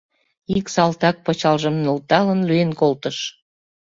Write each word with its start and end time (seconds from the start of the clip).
Ик 0.57 0.65
салтак, 0.73 1.15
пычалжым 1.25 1.75
нӧлталын, 1.83 2.39
лӱен 2.47 2.71
колтыш. 2.79 3.17